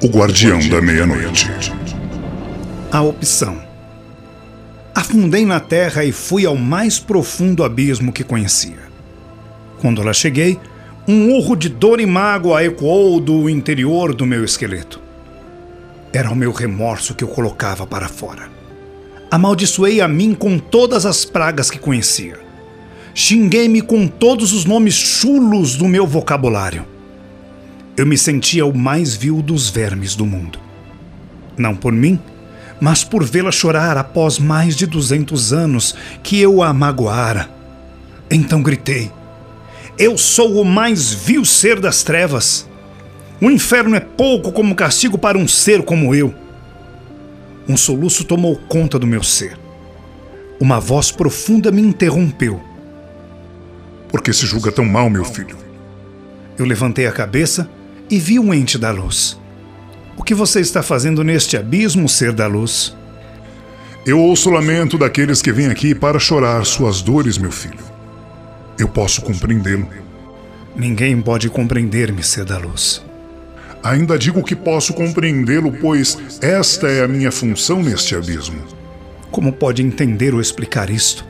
O 0.00 0.06
Guardião 0.06 0.60
da 0.68 0.80
Meia-Noite. 0.80 1.50
A 2.92 3.02
opção. 3.02 3.60
Afundei 4.94 5.44
na 5.44 5.58
terra 5.58 6.04
e 6.04 6.12
fui 6.12 6.46
ao 6.46 6.54
mais 6.54 7.00
profundo 7.00 7.64
abismo 7.64 8.12
que 8.12 8.22
conhecia. 8.22 8.78
Quando 9.80 10.00
lá 10.00 10.12
cheguei, 10.12 10.56
um 11.08 11.32
urro 11.32 11.56
de 11.56 11.68
dor 11.68 11.98
e 11.98 12.06
mágoa 12.06 12.62
ecoou 12.62 13.18
do 13.18 13.50
interior 13.50 14.14
do 14.14 14.24
meu 14.24 14.44
esqueleto. 14.44 15.00
Era 16.12 16.30
o 16.30 16.36
meu 16.36 16.52
remorso 16.52 17.12
que 17.12 17.24
eu 17.24 17.28
colocava 17.28 17.84
para 17.84 18.06
fora. 18.06 18.48
Amaldiçoei 19.28 20.00
a 20.00 20.06
mim 20.06 20.32
com 20.32 20.60
todas 20.60 21.06
as 21.06 21.24
pragas 21.24 21.72
que 21.72 21.78
conhecia. 21.80 22.38
Xinguei-me 23.12 23.82
com 23.82 24.06
todos 24.06 24.52
os 24.52 24.64
nomes 24.64 24.94
chulos 24.94 25.74
do 25.74 25.88
meu 25.88 26.06
vocabulário 26.06 26.86
eu 27.98 28.06
me 28.06 28.16
sentia 28.16 28.64
o 28.64 28.72
mais 28.72 29.16
vil 29.16 29.42
dos 29.42 29.68
vermes 29.68 30.14
do 30.14 30.24
mundo. 30.24 30.60
Não 31.56 31.74
por 31.74 31.92
mim, 31.92 32.16
mas 32.80 33.02
por 33.02 33.24
vê-la 33.24 33.50
chorar 33.50 33.96
após 33.98 34.38
mais 34.38 34.76
de 34.76 34.86
duzentos 34.86 35.52
anos 35.52 35.96
que 36.22 36.40
eu 36.40 36.62
a 36.62 36.72
magoara. 36.72 37.50
Então 38.30 38.62
gritei: 38.62 39.10
Eu 39.98 40.16
sou 40.16 40.62
o 40.62 40.64
mais 40.64 41.12
vil 41.12 41.44
ser 41.44 41.80
das 41.80 42.04
trevas. 42.04 42.68
O 43.40 43.50
inferno 43.50 43.96
é 43.96 44.00
pouco 44.00 44.52
como 44.52 44.76
castigo 44.76 45.18
para 45.18 45.36
um 45.36 45.48
ser 45.48 45.82
como 45.82 46.14
eu. 46.14 46.32
Um 47.68 47.76
soluço 47.76 48.22
tomou 48.22 48.54
conta 48.68 48.96
do 48.96 49.08
meu 49.08 49.24
ser. 49.24 49.58
Uma 50.60 50.78
voz 50.78 51.10
profunda 51.10 51.72
me 51.72 51.82
interrompeu. 51.82 52.62
Por 54.08 54.22
que 54.22 54.32
se 54.32 54.46
julga 54.46 54.70
tão 54.70 54.84
mal, 54.84 55.10
meu 55.10 55.24
filho? 55.24 55.56
Eu 56.56 56.64
levantei 56.64 57.04
a 57.04 57.12
cabeça 57.12 57.68
e 58.10 58.18
vi 58.18 58.38
um 58.38 58.52
ente 58.52 58.78
da 58.78 58.90
luz. 58.90 59.38
O 60.16 60.22
que 60.22 60.34
você 60.34 60.60
está 60.60 60.82
fazendo 60.82 61.22
neste 61.22 61.56
abismo, 61.56 62.08
ser 62.08 62.32
da 62.32 62.46
luz? 62.46 62.96
Eu 64.06 64.18
ouço 64.18 64.48
o 64.48 64.52
lamento 64.52 64.96
daqueles 64.96 65.42
que 65.42 65.52
vêm 65.52 65.66
aqui 65.66 65.94
para 65.94 66.18
chorar 66.18 66.64
suas 66.64 67.02
dores, 67.02 67.38
meu 67.38 67.52
filho. 67.52 67.84
Eu 68.78 68.88
posso 68.88 69.20
compreendê-lo. 69.22 69.88
Ninguém 70.74 71.20
pode 71.20 71.48
compreender-me, 71.50 72.22
ser 72.22 72.44
da 72.44 72.58
luz. 72.58 73.04
Ainda 73.82 74.18
digo 74.18 74.42
que 74.42 74.56
posso 74.56 74.92
compreendê-lo, 74.94 75.72
pois 75.72 76.18
esta 76.40 76.88
é 76.88 77.04
a 77.04 77.08
minha 77.08 77.30
função 77.30 77.82
neste 77.82 78.14
abismo. 78.14 78.62
Como 79.30 79.52
pode 79.52 79.82
entender 79.82 80.34
ou 80.34 80.40
explicar 80.40 80.90
isto? 80.90 81.24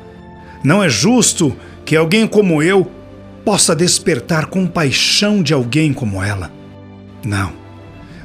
Não 0.62 0.82
é 0.82 0.88
justo 0.88 1.56
que 1.84 1.96
alguém 1.96 2.26
como 2.26 2.62
eu 2.62 2.90
possa 3.44 3.74
despertar 3.74 4.46
compaixão 4.46 5.42
de 5.42 5.52
alguém 5.52 5.92
como 5.92 6.22
ela. 6.22 6.57
Não. 7.24 7.52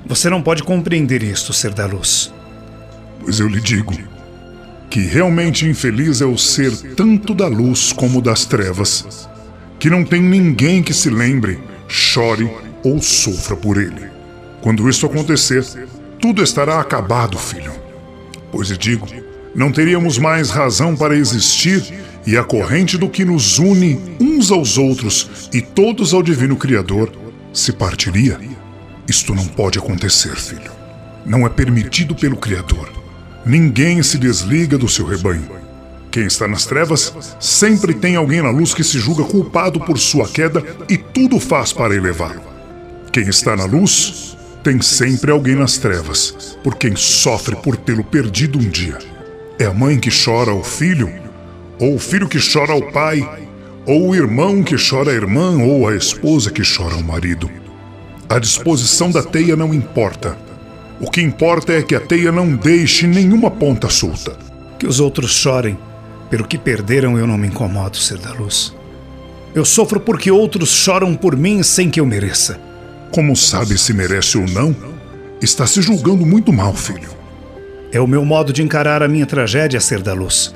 Você 0.05 0.30
não 0.30 0.41
pode 0.41 0.63
compreender 0.63 1.23
isto, 1.23 1.53
ser 1.53 1.73
da 1.73 1.86
luz. 1.86 2.33
Pois 3.19 3.39
eu 3.39 3.47
lhe 3.47 3.61
digo 3.61 3.94
que 4.89 4.99
realmente 4.99 5.66
infeliz 5.66 6.22
é 6.22 6.25
o 6.25 6.38
ser 6.38 6.72
tanto 6.95 7.33
da 7.33 7.47
luz 7.47 7.91
como 7.91 8.21
das 8.21 8.45
trevas, 8.45 9.27
que 9.80 9.89
não 9.89 10.03
tem 10.03 10.21
ninguém 10.21 10.83
que 10.83 10.94
se 10.94 11.09
lembre, 11.09 11.59
chore 11.88 12.47
ou 12.83 13.02
sofra 13.02 13.55
por 13.55 13.77
ele. 13.77 14.11
Quando 14.61 14.88
isso 14.88 15.05
acontecer, 15.05 15.66
tudo 16.21 16.44
estará 16.44 16.80
acabado, 16.80 17.39
filho. 17.39 17.73
Pois 18.52 18.69
eu 18.69 18.77
digo, 18.77 19.08
não 19.55 19.71
teríamos 19.71 20.17
mais 20.17 20.52
razão 20.52 20.95
para 20.95 21.17
existir 21.17 21.83
e 22.25 22.38
a 22.38 22.44
corrente 22.44 22.97
do 22.97 23.09
que 23.09 23.25
nos 23.25 23.58
une 23.58 23.99
uns 24.19 24.52
aos 24.52 24.77
outros 24.77 25.49
e 25.52 25.61
todos 25.61 26.14
ao 26.14 26.21
Divino 26.21 26.55
Criador 26.55 27.11
se 27.52 27.73
partiria. 27.73 28.39
Isto 29.07 29.35
não 29.35 29.45
pode 29.45 29.77
acontecer, 29.77 30.35
filho. 30.35 30.71
Não 31.25 31.45
é 31.45 31.49
permitido 31.49 32.15
pelo 32.15 32.37
Criador. 32.37 32.89
Ninguém 33.45 34.01
se 34.01 34.17
desliga 34.17 34.77
do 34.77 34.87
seu 34.87 35.05
rebanho. 35.05 35.49
Quem 36.09 36.25
está 36.25 36.47
nas 36.47 36.65
trevas 36.65 37.13
sempre 37.39 37.93
tem 37.93 38.15
alguém 38.15 38.42
na 38.42 38.52
luz 38.52 38.73
que 38.73 38.83
se 38.83 38.99
julga 38.99 39.23
culpado 39.23 39.80
por 39.80 39.97
sua 39.97 40.27
queda 40.27 40.63
e 40.87 40.97
tudo 40.97 41.39
faz 41.39 41.73
para 41.73 41.95
elevá-lo. 41.95 42.43
Quem 43.11 43.27
está 43.27 43.55
na 43.55 43.65
luz 43.65 44.37
tem 44.63 44.81
sempre 44.81 45.31
alguém 45.31 45.55
nas 45.55 45.77
trevas, 45.77 46.58
por 46.63 46.75
quem 46.75 46.95
sofre 46.95 47.55
por 47.55 47.75
tê-lo 47.75 48.03
perdido 48.03 48.58
um 48.58 48.69
dia. 48.69 48.97
É 49.59 49.65
a 49.65 49.73
mãe 49.73 49.99
que 49.99 50.09
chora 50.09 50.52
ao 50.52 50.63
filho, 50.63 51.11
ou 51.80 51.95
o 51.95 51.99
filho 51.99 52.30
que 52.30 52.39
chora 52.39 52.71
ao 52.71 52.92
pai, 52.92 53.27
ou 53.86 54.09
o 54.09 54.15
irmão 54.15 54.63
que 54.63 54.75
chora 54.77 55.11
à 55.11 55.13
irmã, 55.13 55.58
ou 55.58 55.87
a 55.87 55.95
esposa 55.95 56.49
que 56.49 56.61
chora 56.61 56.95
ao 56.95 57.03
marido. 57.03 57.62
A 58.33 58.39
disposição 58.39 59.11
da 59.11 59.21
teia 59.21 59.55
não 59.55 59.71
importa. 59.71 60.36
O 60.99 61.08
que 61.08 61.21
importa 61.21 61.71
é 61.71 61.83
que 61.83 61.94
a 61.94 61.99
teia 61.99 62.32
não 62.32 62.55
deixe 62.55 63.05
nenhuma 63.05 63.52
ponta 63.52 63.92
solta. 63.92 64.36
Que 64.80 64.88
os 64.88 64.99
outros 64.99 65.30
chorem. 65.30 65.77
Pelo 66.32 66.48
que 66.48 66.58
perderam, 66.58 67.16
eu 67.16 67.27
não 67.27 67.38
me 67.38 67.45
incomodo, 67.45 67.95
ser 67.95 68.17
da 68.17 68.33
luz. 68.33 68.73
Eu 69.54 69.64
sofro 69.64 69.99
porque 69.99 70.32
outros 70.32 70.72
choram 70.72 71.14
por 71.14 71.38
mim 71.38 71.61
sem 71.61 71.92
que 71.92 71.99
eu 71.99 72.08
mereça. 72.08 72.60
Como 73.11 73.36
sabe 73.36 73.77
se 73.77 73.93
merece 73.93 74.36
ou 74.39 74.48
não? 74.48 74.76
Está 75.39 75.67
se 75.67 75.80
julgando 75.80 76.26
muito 76.26 76.52
mal, 76.52 76.73
filho. 76.73 77.10
É 77.92 78.02
o 78.02 78.08
meu 78.08 78.26
modo 78.26 78.52
de 78.52 78.64
encarar 78.64 79.04
a 79.04 79.08
minha 79.08 79.27
tragédia, 79.27 79.80
ser 79.80 80.02
da 80.02 80.16
luz. 80.16 80.55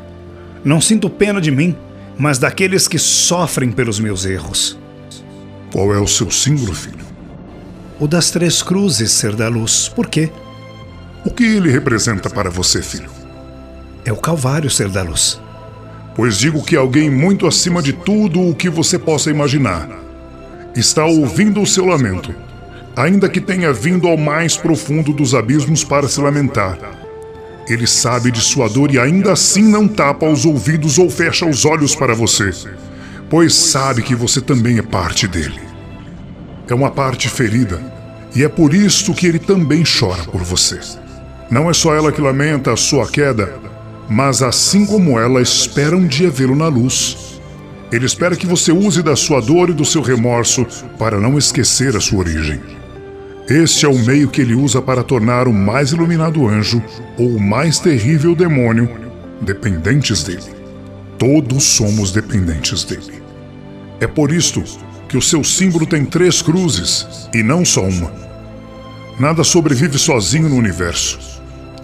Não 0.65 0.81
sinto 0.81 1.11
pena 1.11 1.39
de 1.39 1.51
mim, 1.51 1.75
mas 2.17 2.39
daqueles 2.39 2.87
que 2.87 2.97
sofrem 2.97 3.71
pelos 3.71 3.99
meus 3.99 4.25
erros. 4.25 4.79
Qual 5.71 5.93
é 5.93 5.99
o 5.99 6.07
seu 6.07 6.31
símbolo, 6.31 6.73
filho? 6.73 7.06
O 7.99 8.07
das 8.07 8.29
três 8.29 8.61
cruzes 8.61 9.11
ser 9.11 9.35
da 9.35 9.47
luz. 9.47 9.89
Por 9.89 10.07
quê? 10.07 10.29
O 11.25 11.31
que 11.31 11.43
ele 11.43 11.69
representa 11.69 12.29
para 12.29 12.49
você, 12.49 12.81
filho? 12.81 13.09
É 14.05 14.11
o 14.11 14.17
Calvário 14.17 14.69
ser 14.69 14.89
da 14.89 15.01
luz. 15.01 15.41
Pois 16.15 16.37
digo 16.37 16.63
que 16.63 16.75
alguém 16.75 17.09
muito 17.09 17.47
acima 17.47 17.81
de 17.81 17.93
tudo 17.93 18.41
o 18.41 18.55
que 18.55 18.69
você 18.69 18.97
possa 18.97 19.29
imaginar 19.29 19.89
está 20.75 21.05
ouvindo 21.05 21.59
o 21.59 21.65
seu 21.65 21.85
lamento, 21.85 22.33
ainda 22.95 23.27
que 23.27 23.41
tenha 23.41 23.73
vindo 23.73 24.07
ao 24.07 24.15
mais 24.15 24.55
profundo 24.55 25.11
dos 25.11 25.33
abismos 25.33 25.83
para 25.83 26.07
se 26.07 26.21
lamentar. 26.21 26.77
Ele 27.67 27.87
sabe 27.87 28.31
de 28.31 28.39
sua 28.39 28.69
dor 28.69 28.93
e 28.93 28.99
ainda 28.99 29.33
assim 29.33 29.63
não 29.63 29.87
tapa 29.87 30.27
os 30.27 30.45
ouvidos 30.45 30.99
ou 30.99 31.09
fecha 31.09 31.45
os 31.45 31.65
olhos 31.65 31.95
para 31.95 32.13
você, 32.13 32.51
pois 33.27 33.55
sabe 33.55 34.03
que 34.03 34.15
você 34.15 34.39
também 34.39 34.77
é 34.77 34.83
parte 34.83 35.27
dele 35.27 35.66
é 36.69 36.75
uma 36.75 36.91
parte 36.91 37.29
ferida, 37.29 37.81
e 38.35 38.43
é 38.43 38.49
por 38.49 38.73
isto 38.73 39.13
que 39.13 39.27
ele 39.27 39.39
também 39.39 39.83
chora 39.83 40.23
por 40.23 40.43
você. 40.43 40.79
Não 41.49 41.69
é 41.69 41.73
só 41.73 41.95
ela 41.95 42.11
que 42.11 42.21
lamenta 42.21 42.73
a 42.73 42.77
sua 42.77 43.07
queda, 43.07 43.53
mas 44.09 44.41
assim 44.41 44.85
como 44.85 45.19
ela 45.19 45.41
espera 45.41 45.95
um 45.95 46.05
dia 46.05 46.29
vê-lo 46.29 46.55
na 46.55 46.67
luz. 46.67 47.39
Ele 47.91 48.05
espera 48.05 48.35
que 48.35 48.45
você 48.45 48.71
use 48.71 49.01
da 49.01 49.15
sua 49.15 49.39
dor 49.39 49.69
e 49.69 49.73
do 49.73 49.85
seu 49.85 50.01
remorso 50.01 50.65
para 50.99 51.19
não 51.19 51.37
esquecer 51.37 51.95
a 51.95 52.01
sua 52.01 52.19
origem. 52.19 52.59
Este 53.49 53.85
é 53.85 53.89
o 53.89 53.97
meio 53.97 54.27
que 54.27 54.41
ele 54.41 54.53
usa 54.53 54.81
para 54.81 55.03
tornar 55.03 55.47
o 55.47 55.53
mais 55.53 55.91
iluminado 55.91 56.45
anjo 56.45 56.83
ou 57.17 57.29
o 57.29 57.39
mais 57.39 57.79
terrível 57.79 58.35
demônio 58.35 58.89
dependentes 59.41 60.21
dele. 60.23 60.53
Todos 61.17 61.63
somos 61.63 62.11
dependentes 62.11 62.83
dele. 62.83 63.23
É 64.01 64.05
por 64.05 64.33
isto 64.33 64.63
que 65.07 65.17
o 65.17 65.21
seu 65.21 65.43
símbolo 65.43 65.85
tem 65.85 66.05
três 66.05 66.41
cruzes 66.41 67.29
e 67.33 67.41
não 67.41 67.63
só 67.63 67.83
uma. 67.83 68.11
Nada 69.19 69.43
sobrevive 69.43 69.97
sozinho 69.97 70.49
no 70.49 70.55
universo. 70.55 71.19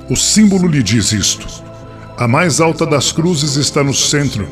O 0.09 0.15
símbolo 0.15 0.67
lhe 0.67 0.83
diz 0.83 1.11
isto. 1.11 1.47
A 2.17 2.27
mais 2.27 2.59
alta 2.59 2.85
das 2.85 3.11
cruzes 3.11 3.55
está 3.55 3.83
no 3.83 3.93
centro, 3.93 4.47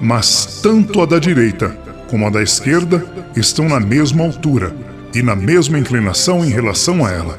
mas 0.00 0.60
tanto 0.62 1.00
a 1.00 1.06
da 1.06 1.18
direita 1.18 1.76
como 2.08 2.26
a 2.26 2.30
da 2.30 2.42
esquerda 2.42 3.06
estão 3.36 3.68
na 3.68 3.78
mesma 3.78 4.24
altura 4.24 4.74
e 5.14 5.22
na 5.22 5.36
mesma 5.36 5.78
inclinação 5.78 6.44
em 6.44 6.50
relação 6.50 7.04
a 7.04 7.10
ela. 7.10 7.38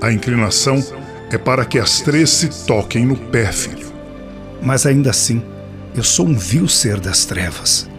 A 0.00 0.12
inclinação 0.12 0.84
é 1.30 1.38
para 1.38 1.64
que 1.64 1.78
as 1.78 2.00
três 2.00 2.30
se 2.30 2.66
toquem 2.66 3.06
no 3.06 3.16
pé, 3.16 3.50
filho. 3.50 3.90
Mas 4.62 4.86
ainda 4.86 5.10
assim, 5.10 5.42
eu 5.96 6.04
sou 6.04 6.26
um 6.26 6.34
vil 6.34 6.68
ser 6.68 7.00
das 7.00 7.24
trevas 7.24 7.90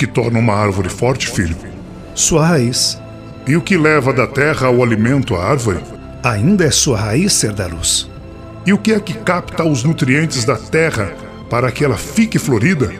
que 0.00 0.06
torna 0.06 0.38
uma 0.38 0.54
árvore 0.54 0.88
forte, 0.88 1.28
filho? 1.28 1.54
Sua 2.14 2.46
raiz. 2.46 2.98
E 3.46 3.54
o 3.54 3.60
que 3.60 3.76
leva 3.76 4.14
da 4.14 4.26
terra 4.26 4.68
ao 4.68 4.82
alimento 4.82 5.36
à 5.36 5.44
árvore? 5.44 5.80
Ainda 6.22 6.64
é 6.64 6.70
sua 6.70 6.96
raiz 6.96 7.34
ser 7.34 7.52
da 7.52 7.66
luz. 7.66 8.08
E 8.64 8.72
o 8.72 8.78
que 8.78 8.94
é 8.94 9.00
que 9.00 9.12
capta 9.12 9.62
os 9.62 9.84
nutrientes 9.84 10.46
da 10.46 10.56
terra 10.56 11.12
para 11.50 11.70
que 11.70 11.84
ela 11.84 11.98
fique 11.98 12.38
florida? 12.38 12.90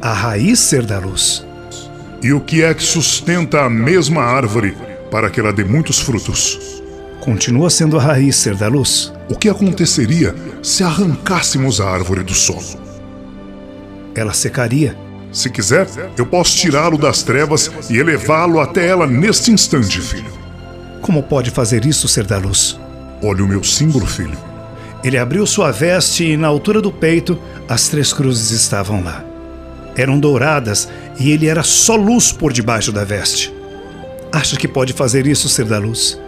A 0.00 0.12
raiz 0.12 0.60
ser 0.60 0.86
da 0.86 1.00
luz. 1.00 1.44
E 2.22 2.32
o 2.32 2.40
que 2.40 2.62
é 2.62 2.72
que 2.72 2.84
sustenta 2.84 3.62
a 3.62 3.68
mesma 3.68 4.22
árvore 4.22 4.76
para 5.10 5.28
que 5.28 5.40
ela 5.40 5.52
dê 5.52 5.64
muitos 5.64 5.98
frutos? 5.98 6.80
Continua 7.22 7.70
sendo 7.70 7.98
a 7.98 8.02
raiz 8.02 8.36
ser 8.36 8.54
da 8.54 8.68
luz. 8.68 9.12
O 9.28 9.34
que 9.34 9.48
aconteceria 9.48 10.32
se 10.62 10.84
arrancássemos 10.84 11.80
a 11.80 11.90
árvore 11.90 12.22
do 12.22 12.34
solo? 12.34 12.84
Ela 14.14 14.32
secaria 14.32 14.96
se 15.34 15.50
quiser, 15.50 15.88
eu 16.16 16.24
posso 16.24 16.56
tirá-lo 16.56 16.96
das 16.96 17.24
trevas 17.24 17.68
e 17.90 17.98
elevá-lo 17.98 18.60
até 18.60 18.86
ela 18.86 19.04
neste 19.04 19.50
instante, 19.50 20.00
filho. 20.00 20.32
Como 21.02 21.24
pode 21.24 21.50
fazer 21.50 21.84
isso, 21.84 22.06
ser 22.06 22.24
da 22.24 22.38
luz? 22.38 22.78
Olha 23.20 23.44
o 23.44 23.48
meu 23.48 23.64
símbolo, 23.64 24.06
filho. 24.06 24.38
Ele 25.02 25.18
abriu 25.18 25.44
sua 25.44 25.72
veste 25.72 26.24
e, 26.24 26.36
na 26.36 26.46
altura 26.46 26.80
do 26.80 26.92
peito, 26.92 27.36
as 27.68 27.88
três 27.88 28.12
cruzes 28.12 28.52
estavam 28.52 29.02
lá. 29.02 29.24
Eram 29.96 30.20
douradas 30.20 30.88
e 31.18 31.32
ele 31.32 31.48
era 31.48 31.64
só 31.64 31.96
luz 31.96 32.30
por 32.30 32.52
debaixo 32.52 32.92
da 32.92 33.04
veste. 33.04 33.52
Acha 34.32 34.56
que 34.56 34.68
pode 34.68 34.92
fazer 34.92 35.26
isso, 35.26 35.48
ser 35.48 35.64
da 35.64 35.78
luz? 35.78 36.18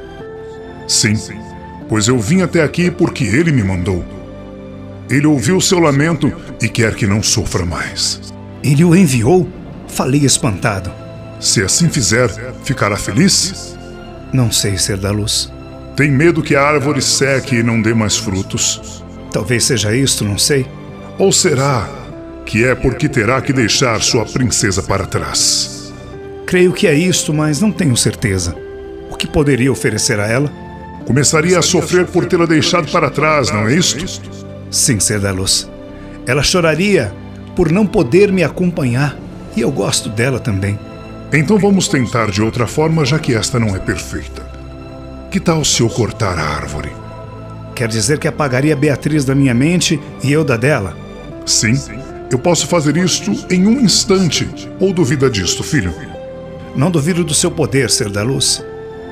Sim, 0.89 1.15
pois 1.89 2.09
eu 2.09 2.19
vim 2.19 2.43
até 2.43 2.63
aqui 2.63 2.91
porque 2.91 3.25
ele 3.25 3.53
me 3.53 3.63
mandou. 3.63 4.05
Ele 5.09 5.27
ouviu 5.27 5.61
seu 5.61 5.79
lamento 5.79 6.33
e 6.61 6.69
quer 6.69 6.95
que 6.97 7.07
não 7.07 7.23
sofra 7.23 7.65
mais. 7.65 8.35
Ele 8.67 8.83
o 8.83 8.97
enviou? 8.97 9.49
Falei 9.87 10.25
espantado. 10.25 10.91
Se 11.39 11.63
assim 11.63 11.89
fizer, 11.89 12.29
ficará 12.65 12.97
feliz? 12.97 13.79
Não 14.33 14.51
sei, 14.51 14.77
ser 14.77 14.97
da 14.97 15.13
luz. 15.13 15.53
Tem 15.95 16.11
medo 16.11 16.43
que 16.43 16.57
a 16.57 16.63
árvore 16.65 17.01
seque 17.01 17.55
e 17.55 17.63
não 17.63 17.81
dê 17.81 17.95
mais 17.95 18.17
frutos? 18.17 19.05
Talvez 19.31 19.63
seja 19.63 19.95
isto, 19.95 20.25
não 20.25 20.37
sei. 20.37 20.67
Ou 21.17 21.31
será 21.31 21.89
que 22.45 22.65
é 22.65 22.75
porque 22.75 23.09
terá 23.09 23.41
que 23.41 23.53
deixar 23.53 24.03
sua 24.03 24.25
princesa 24.25 24.83
para 24.83 25.07
trás? 25.07 25.93
Creio 26.45 26.73
que 26.73 26.89
é 26.89 26.95
isto, 26.95 27.33
mas 27.33 27.61
não 27.61 27.71
tenho 27.71 27.97
certeza. 27.97 28.53
O 29.09 29.15
que 29.15 29.29
poderia 29.29 29.71
oferecer 29.71 30.19
a 30.19 30.27
ela? 30.27 30.51
Começaria 31.07 31.57
a 31.57 31.63
sofrer 31.63 32.05
por 32.07 32.27
tê-la 32.27 32.47
deixado 32.47 32.91
para 32.91 33.11
trás, 33.11 33.49
não 33.49 33.69
é 33.69 33.77
isto? 33.77 34.21
Sim, 34.73 34.99
ser 34.99 35.21
da 35.21 35.31
luz. 35.31 35.71
Ela 36.27 36.43
choraria 36.43 37.13
por 37.57 37.73
não 37.73 37.87
poder 37.87 38.31
me 38.31 38.45
acompanhar 38.45 39.17
e 39.57 39.63
eu 39.63 39.73
gosto 39.73 40.11
dela 40.11 40.39
também. 40.39 40.79
Então 41.33 41.59
vamos 41.59 41.89
tentar 41.89 42.31
de 42.31 42.43
outra 42.43 42.67
forma, 42.67 43.05
já 43.05 43.19
que 43.19 43.35
esta 43.35 43.59
não 43.59 43.75
é 43.75 43.79
perfeita. 43.79 44.47
Que 45.31 45.41
tal 45.41 45.65
se 45.65 45.81
eu 45.81 45.89
cortar 45.89 46.39
a 46.39 46.45
árvore? 46.45 46.93
Quer 47.75 47.89
dizer 47.89 48.19
que 48.19 48.29
apagaria 48.29 48.77
Beatriz 48.77 49.25
da 49.25 49.35
minha 49.35 49.53
mente 49.53 50.01
e 50.23 50.31
eu 50.31 50.45
da 50.45 50.57
dela? 50.57 50.97
Sim, 51.45 51.75
eu 52.31 52.39
posso 52.39 52.67
fazer 52.67 52.97
isto 52.97 53.33
em 53.51 53.67
um 53.67 53.81
instante. 53.81 54.49
Ou 54.79 54.93
duvida 54.93 55.29
disto, 55.29 55.63
filho? 55.63 55.95
Não 56.75 56.91
duvido 56.91 57.25
do 57.25 57.35
seu 57.35 57.51
poder, 57.51 57.91
ser 57.91 58.11
da 58.11 58.23
luz. 58.23 58.65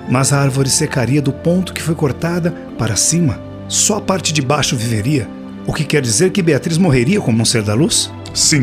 Mas 0.08 0.32
a 0.32 0.40
árvore 0.40 0.68
secaria 0.68 1.22
do 1.22 1.32
ponto 1.32 1.72
que 1.72 1.82
foi 1.82 1.94
cortada 1.94 2.50
para 2.78 2.96
cima. 2.96 3.40
Só 3.68 3.96
a 3.96 4.00
parte 4.00 4.32
de 4.32 4.42
baixo 4.42 4.76
viveria. 4.76 5.28
O 5.66 5.72
que 5.72 5.84
quer 5.84 6.02
dizer 6.02 6.30
que 6.30 6.42
Beatriz 6.42 6.76
morreria 6.76 7.20
como 7.20 7.40
um 7.40 7.44
ser 7.44 7.62
da 7.62 7.74
luz? 7.74 8.10
Sim, 8.34 8.62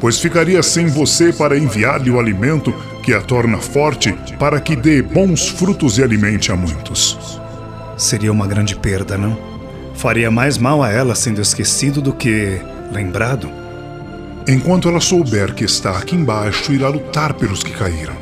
pois 0.00 0.18
ficaria 0.18 0.62
sem 0.62 0.86
você 0.86 1.32
para 1.32 1.58
enviar-lhe 1.58 2.10
o 2.10 2.18
alimento 2.18 2.72
que 3.02 3.12
a 3.12 3.20
torna 3.20 3.58
forte 3.58 4.12
para 4.38 4.58
que 4.58 4.74
dê 4.74 5.02
bons 5.02 5.48
frutos 5.48 5.98
e 5.98 6.02
alimente 6.02 6.50
a 6.50 6.56
muitos. 6.56 7.38
Seria 7.96 8.32
uma 8.32 8.46
grande 8.46 8.74
perda, 8.74 9.16
não? 9.16 9.38
Faria 9.94 10.30
mais 10.30 10.58
mal 10.58 10.82
a 10.82 10.90
ela 10.90 11.14
sendo 11.14 11.40
esquecido 11.40 12.00
do 12.00 12.12
que 12.12 12.60
lembrado. 12.90 13.50
Enquanto 14.48 14.88
ela 14.88 15.00
souber 15.00 15.54
que 15.54 15.64
está 15.64 15.98
aqui 15.98 16.16
embaixo, 16.16 16.72
irá 16.72 16.88
lutar 16.88 17.34
pelos 17.34 17.62
que 17.62 17.72
caíram. 17.72 18.14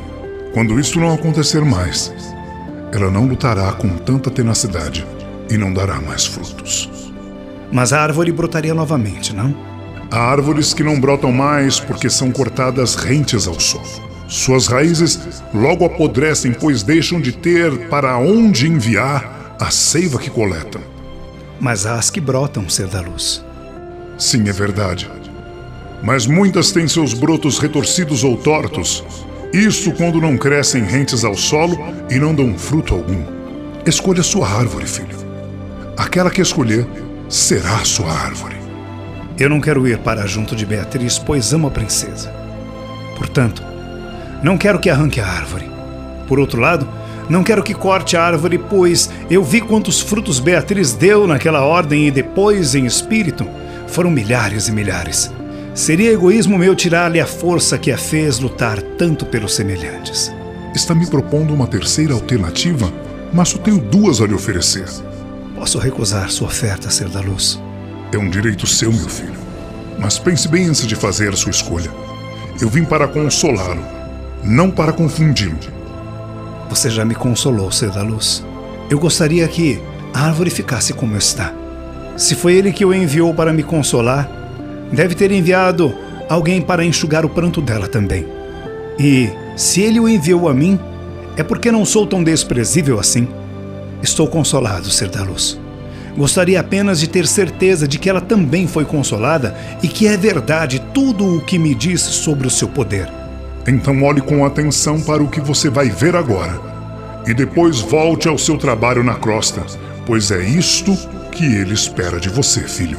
Quando 0.53 0.79
isso 0.79 1.00
não 1.00 1.12
acontecer 1.12 1.65
mais, 1.65 2.12
ela 2.93 3.11
não 3.11 3.27
lutará 3.27 3.73
com 3.73 3.88
tanta 3.97 4.31
tenacidade 4.31 5.06
e 5.50 5.56
não 5.56 5.73
dará 5.73 6.00
mais 6.00 6.25
frutos. 6.25 6.88
Mas 7.73 7.93
a 7.93 8.00
árvore 8.00 8.31
brotaria 8.32 8.73
novamente, 8.73 9.35
não? 9.35 9.74
Há 10.15 10.31
árvores 10.31 10.73
que 10.73 10.85
não 10.85 11.01
brotam 11.01 11.33
mais 11.33 11.81
porque 11.81 12.09
são 12.09 12.31
cortadas 12.31 12.95
rentes 12.95 13.49
ao 13.49 13.59
solo. 13.59 13.83
Suas 14.29 14.69
raízes 14.69 15.19
logo 15.53 15.85
apodrecem, 15.85 16.53
pois 16.53 16.85
deixam 16.85 17.21
de 17.21 17.33
ter 17.33 17.89
para 17.89 18.17
onde 18.17 18.69
enviar 18.69 19.57
a 19.59 19.73
seiva 19.73 20.21
que 20.21 20.31
coletam. 20.31 20.81
Mas 21.59 21.85
há 21.85 21.95
as 21.95 22.11
que 22.11 22.21
brotam, 22.21 22.69
ser 22.69 22.87
da 22.87 23.01
luz. 23.01 23.45
Sim, 24.17 24.49
é 24.49 24.53
verdade. 24.53 25.11
Mas 26.01 26.29
muitas 26.29 26.71
têm 26.71 26.87
seus 26.87 27.13
brotos 27.13 27.59
retorcidos 27.59 28.23
ou 28.23 28.37
tortos. 28.37 29.03
Isso 29.53 29.91
quando 29.95 30.21
não 30.21 30.39
crescem 30.39 30.85
rentes 30.85 31.25
ao 31.25 31.35
solo 31.35 31.77
e 32.09 32.21
não 32.21 32.33
dão 32.33 32.57
fruto 32.57 32.95
algum. 32.95 33.25
Escolha 33.85 34.23
sua 34.23 34.49
árvore, 34.49 34.87
filho. 34.87 35.19
Aquela 35.97 36.31
que 36.31 36.41
escolher 36.41 36.87
será 37.29 37.85
sua 37.85 38.13
árvore. 38.13 38.64
Eu 39.39 39.51
não 39.51 39.61
quero 39.61 39.87
ir 39.87 39.99
para 39.99 40.27
junto 40.27 40.55
de 40.55 40.65
Beatriz, 40.65 41.19
pois 41.19 41.53
amo 41.53 41.67
a 41.67 41.71
princesa. 41.71 42.33
Portanto, 43.17 43.63
não 44.43 44.57
quero 44.57 44.79
que 44.79 44.89
arranque 44.89 45.21
a 45.21 45.27
árvore. 45.27 45.69
Por 46.29 46.39
outro 46.39 46.61
lado, 46.61 46.89
não 47.29 47.43
quero 47.43 47.63
que 47.63 47.75
corte 47.75 48.17
a 48.17 48.23
árvore, 48.23 48.59
pois 48.59 49.11
eu 49.29 49.43
vi 49.43 49.61
quantos 49.61 50.01
frutos 50.01 50.39
Beatriz 50.39 50.93
deu 50.93 51.27
naquela 51.27 51.63
ordem 51.63 52.07
e 52.07 52.11
depois, 52.11 52.75
em 52.77 52.87
espírito, 52.87 53.45
foram 53.89 54.11
milhares 54.11 54.69
e 54.69 54.73
milhares. 54.73 55.33
Seria 55.75 56.13
egoísmo 56.13 56.57
meu 56.57 56.77
tirar-lhe 56.77 57.21
a 57.21 57.27
força 57.27 57.77
que 57.77 57.91
a 57.91 57.99
fez 57.99 58.39
lutar 58.39 58.81
tanto 58.81 59.27
pelos 59.27 59.55
semelhantes. 59.55 60.33
Está 60.73 60.95
me 60.95 61.07
propondo 61.07 61.53
uma 61.53 61.67
terceira 61.67 62.15
alternativa, 62.15 62.93
mas 63.33 63.49
só 63.49 63.59
tenho 63.59 63.79
duas 63.79 64.21
a 64.21 64.27
lhe 64.27 64.35
oferecer. 64.35 64.87
Posso 65.57 65.79
recusar 65.79 66.31
sua 66.31 66.47
oferta, 66.47 66.91
ser 66.91 67.09
da 67.09 67.21
luz. 67.21 67.61
É 68.15 68.17
um 68.19 68.31
direito 68.31 68.65
seu, 68.65 68.93
meu 68.93 69.09
filho. 69.09 69.35
Mas 69.99 70.21
pense 70.21 70.47
bem 70.47 70.67
antes 70.67 70.87
de 70.87 70.95
fazer 70.95 71.31
a 71.31 71.37
sua 71.37 71.51
escolha. 71.51 71.91
Eu 72.61 72.69
vim 72.69 72.85
para 72.85 73.09
consolá-lo, 73.09 73.85
não 74.45 74.71
para 74.71 74.93
confundi-lo. 74.93 75.59
Você 76.71 76.91
já 76.91 77.05
me 77.05 77.17
consolou, 77.17 77.73
ser 77.73 77.91
da 77.91 78.05
luz. 78.05 78.47
Eu 78.89 79.01
gostaria 79.01 79.49
que 79.49 79.83
a 80.15 80.27
árvore 80.27 80.49
ficasse 80.49 80.93
como 80.93 81.17
está. 81.17 81.53
Se 82.17 82.37
foi 82.37 82.55
ele 82.55 82.73
que 82.73 82.85
o 82.85 82.95
enviou 82.95 83.35
para 83.35 83.53
me 83.53 83.65
consolar, 83.65 84.31
deve 84.93 85.17
ter 85.17 85.33
enviado 85.33 85.93
alguém 86.29 86.63
para 86.63 86.85
enxugar 86.85 87.27
o 87.27 87.29
pranto 87.31 87.61
dela 87.61 87.89
também. 87.89 88.29
E 88.97 89.29
se 89.57 89.81
ele 89.81 89.99
o 89.99 90.09
enviou 90.09 90.49
a 90.49 90.55
mim, 90.55 90.79
é 91.37 91.43
porque 91.43 91.73
não 91.73 91.85
sou 91.85 92.07
tão 92.07 92.23
desprezível 92.23 93.01
assim. 93.01 93.27
Estou 94.01 94.29
consolado, 94.29 94.89
ser 94.89 95.09
da 95.09 95.25
luz. 95.25 95.64
Gostaria 96.17 96.61
apenas 96.61 97.01
de 97.01 97.09
ter 97.09 97.27
certeza 97.27 97.89
de 97.89 97.99
que 97.99 98.09
ela 98.09 98.21
também 98.21 98.69
foi 98.69 98.85
consolada 98.85 99.57
e 99.83 99.89
que 99.89 100.07
é 100.07 100.17
verdade 100.17 100.81
tudo 100.95 101.39
o 101.39 101.41
que 101.41 101.59
me 101.59 101.75
disse 101.75 102.13
sobre 102.13 102.47
o 102.47 102.51
seu 102.51 102.69
poder. 102.69 103.09
Então 103.67 104.03
olhe 104.03 104.21
com 104.21 104.45
atenção 104.45 105.01
para 105.01 105.23
o 105.23 105.29
que 105.29 105.41
você 105.41 105.69
vai 105.69 105.89
ver 105.89 106.15
agora. 106.15 106.61
E 107.27 107.35
depois 107.35 107.81
volte 107.81 108.29
ao 108.29 108.39
seu 108.39 108.56
trabalho 108.56 109.03
na 109.03 109.15
crosta, 109.15 109.63
pois 110.06 110.31
é 110.31 110.43
isto 110.44 110.97
que 111.33 111.44
ele 111.44 111.75
espera 111.75 112.21
de 112.21 112.29
você, 112.29 112.61
filho. 112.61 112.99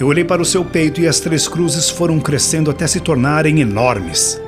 Eu 0.00 0.08
olhei 0.08 0.24
para 0.24 0.42
o 0.42 0.44
seu 0.44 0.64
peito 0.64 1.00
e 1.00 1.06
as 1.06 1.20
três 1.20 1.46
cruzes 1.46 1.88
foram 1.88 2.18
crescendo 2.18 2.70
até 2.70 2.86
se 2.86 2.98
tornarem 2.98 3.60
enormes. 3.60 4.40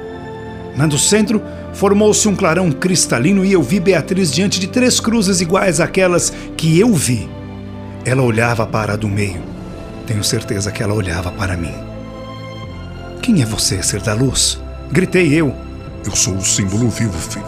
Na 0.74 0.86
do 0.86 0.98
centro, 0.98 1.40
formou-se 1.72 2.26
um 2.26 2.34
clarão 2.34 2.72
cristalino 2.72 3.44
e 3.44 3.52
eu 3.52 3.62
vi 3.62 3.78
Beatriz 3.78 4.32
diante 4.32 4.58
de 4.58 4.66
três 4.66 4.98
cruzes 4.98 5.40
iguais 5.40 5.78
àquelas 5.78 6.32
que 6.56 6.80
eu 6.80 6.92
vi. 6.92 7.28
Ela 8.04 8.22
olhava 8.22 8.66
para 8.66 8.92
a 8.92 8.96
do 8.96 9.08
meio. 9.08 9.40
Tenho 10.06 10.22
certeza 10.22 10.70
que 10.70 10.82
ela 10.82 10.92
olhava 10.92 11.32
para 11.32 11.56
mim. 11.56 11.74
Quem 13.22 13.40
é 13.40 13.46
você, 13.46 13.82
ser 13.82 14.02
da 14.02 14.12
luz? 14.12 14.60
Gritei 14.92 15.32
eu. 15.32 15.54
Eu 16.04 16.14
sou 16.14 16.34
o 16.34 16.44
símbolo 16.44 16.90
vivo, 16.90 17.18
filho. 17.18 17.46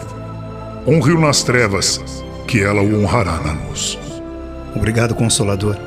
Honre-o 0.87 1.19
nas 1.19 1.43
trevas, 1.43 2.01
que 2.47 2.63
ela 2.63 2.81
o 2.81 3.03
honrará 3.03 3.39
na 3.39 3.53
luz. 3.53 3.99
Obrigado, 4.75 5.13
Consolador. 5.13 5.77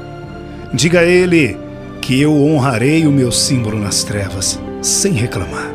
Diga 0.72 1.00
a 1.00 1.04
ele 1.04 1.58
que 2.00 2.20
eu 2.20 2.32
honrarei 2.32 3.06
o 3.06 3.12
meu 3.12 3.32
símbolo 3.32 3.78
nas 3.78 4.04
trevas, 4.04 4.60
sem 4.80 5.12
reclamar. 5.12 5.70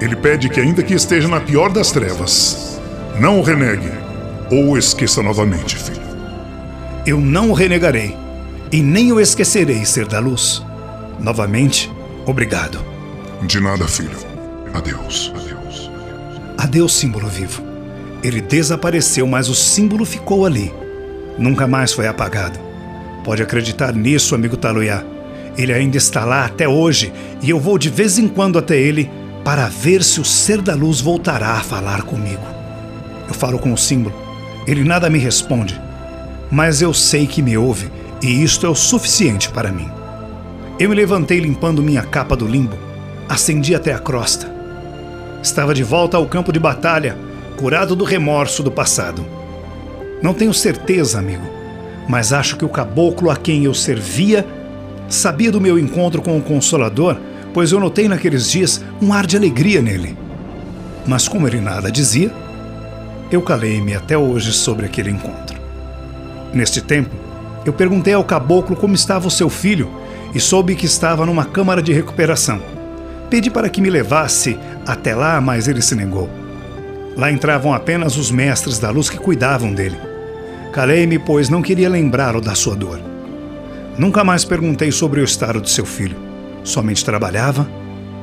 Ele 0.00 0.16
pede 0.16 0.48
que, 0.48 0.58
ainda 0.58 0.82
que 0.82 0.94
esteja 0.94 1.28
na 1.28 1.40
pior 1.40 1.70
das 1.70 1.92
trevas, 1.92 2.80
não 3.20 3.38
o 3.38 3.42
renegue 3.42 3.92
ou 4.50 4.70
o 4.70 4.78
esqueça 4.78 5.22
novamente, 5.22 5.76
filho. 5.76 6.01
Eu 7.04 7.20
não 7.20 7.50
o 7.50 7.52
renegarei 7.52 8.16
e 8.70 8.80
nem 8.80 9.12
o 9.12 9.20
esquecerei, 9.20 9.84
ser 9.84 10.06
da 10.06 10.20
luz. 10.20 10.62
Novamente, 11.18 11.90
obrigado. 12.26 12.84
De 13.42 13.60
nada, 13.60 13.86
filho. 13.88 14.16
Adeus. 14.72 15.32
Adeus. 15.34 15.90
Adeus, 16.56 16.94
símbolo 16.94 17.26
vivo. 17.26 17.62
Ele 18.22 18.40
desapareceu, 18.40 19.26
mas 19.26 19.48
o 19.48 19.54
símbolo 19.54 20.04
ficou 20.04 20.46
ali. 20.46 20.72
Nunca 21.36 21.66
mais 21.66 21.92
foi 21.92 22.06
apagado. 22.06 22.58
Pode 23.24 23.42
acreditar 23.42 23.92
nisso, 23.92 24.34
amigo 24.34 24.56
Taluiá. 24.56 25.02
Ele 25.58 25.72
ainda 25.72 25.96
está 25.96 26.24
lá 26.24 26.44
até 26.44 26.68
hoje 26.68 27.12
e 27.42 27.50
eu 27.50 27.58
vou 27.58 27.76
de 27.76 27.90
vez 27.90 28.16
em 28.18 28.28
quando 28.28 28.58
até 28.58 28.76
ele 28.76 29.10
para 29.44 29.66
ver 29.66 30.04
se 30.04 30.20
o 30.20 30.24
ser 30.24 30.62
da 30.62 30.74
luz 30.74 31.00
voltará 31.00 31.54
a 31.54 31.62
falar 31.62 32.02
comigo. 32.02 32.46
Eu 33.26 33.34
falo 33.34 33.58
com 33.58 33.72
o 33.72 33.78
símbolo. 33.78 34.14
Ele 34.66 34.84
nada 34.84 35.10
me 35.10 35.18
responde, 35.18 35.80
mas 36.52 36.82
eu 36.82 36.92
sei 36.92 37.26
que 37.26 37.40
me 37.40 37.56
ouve 37.56 37.90
e 38.20 38.44
isto 38.44 38.66
é 38.66 38.68
o 38.68 38.74
suficiente 38.74 39.48
para 39.48 39.72
mim. 39.72 39.90
Eu 40.78 40.90
me 40.90 40.94
levantei 40.94 41.40
limpando 41.40 41.82
minha 41.82 42.02
capa 42.02 42.36
do 42.36 42.46
limbo, 42.46 42.76
ascendi 43.26 43.74
até 43.74 43.94
a 43.94 43.98
crosta. 43.98 44.52
Estava 45.42 45.72
de 45.72 45.82
volta 45.82 46.18
ao 46.18 46.26
campo 46.26 46.52
de 46.52 46.60
batalha, 46.60 47.16
curado 47.56 47.96
do 47.96 48.04
remorso 48.04 48.62
do 48.62 48.70
passado. 48.70 49.24
Não 50.22 50.34
tenho 50.34 50.52
certeza, 50.52 51.18
amigo, 51.18 51.46
mas 52.06 52.34
acho 52.34 52.58
que 52.58 52.66
o 52.66 52.68
caboclo 52.68 53.30
a 53.30 53.36
quem 53.36 53.64
eu 53.64 53.72
servia 53.72 54.46
sabia 55.08 55.50
do 55.50 55.60
meu 55.60 55.78
encontro 55.78 56.20
com 56.20 56.36
o 56.36 56.42
Consolador, 56.42 57.16
pois 57.54 57.72
eu 57.72 57.80
notei 57.80 58.08
naqueles 58.08 58.50
dias 58.50 58.84
um 59.00 59.14
ar 59.14 59.26
de 59.26 59.38
alegria 59.38 59.80
nele. 59.80 60.18
Mas 61.06 61.26
como 61.26 61.46
ele 61.46 61.62
nada 61.62 61.90
dizia, 61.90 62.30
eu 63.30 63.40
calei-me 63.40 63.94
até 63.94 64.18
hoje 64.18 64.52
sobre 64.52 64.84
aquele 64.84 65.10
encontro. 65.10 65.51
Neste 66.52 66.80
tempo, 66.80 67.14
eu 67.64 67.72
perguntei 67.72 68.14
ao 68.14 68.24
caboclo 68.24 68.76
como 68.76 68.94
estava 68.94 69.28
o 69.28 69.30
seu 69.30 69.48
filho 69.48 69.90
e 70.34 70.40
soube 70.40 70.74
que 70.74 70.86
estava 70.86 71.24
numa 71.24 71.44
câmara 71.44 71.82
de 71.82 71.92
recuperação. 71.92 72.60
Pedi 73.30 73.50
para 73.50 73.68
que 73.68 73.80
me 73.80 73.88
levasse 73.88 74.58
até 74.86 75.14
lá, 75.14 75.40
mas 75.40 75.68
ele 75.68 75.80
se 75.80 75.94
negou. 75.94 76.28
Lá 77.16 77.30
entravam 77.30 77.72
apenas 77.72 78.16
os 78.16 78.30
mestres 78.30 78.78
da 78.78 78.90
luz 78.90 79.08
que 79.08 79.18
cuidavam 79.18 79.72
dele. 79.72 79.96
Calei-me, 80.72 81.18
pois 81.18 81.48
não 81.48 81.62
queria 81.62 81.88
lembrá-lo 81.88 82.40
da 82.40 82.54
sua 82.54 82.74
dor. 82.74 83.00
Nunca 83.98 84.24
mais 84.24 84.44
perguntei 84.44 84.90
sobre 84.90 85.20
o 85.20 85.24
estado 85.24 85.60
de 85.60 85.70
seu 85.70 85.84
filho. 85.84 86.16
Somente 86.64 87.04
trabalhava, 87.04 87.68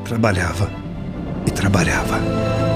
trabalhava 0.03 0.69
e 1.45 1.51
trabalhava. 1.51 2.68